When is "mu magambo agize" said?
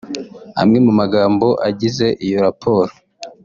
0.85-2.07